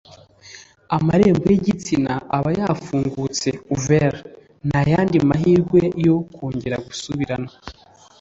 Amarembo 0.97 1.45
y’igitsina 1.51 2.13
aba 2.37 2.49
yafungutse(Ouvert) 2.59 4.17
ntayandi 4.67 5.17
mahirwe 5.29 5.81
yo 6.05 6.15
kongera 6.35 6.77
gusubirana 6.87 7.51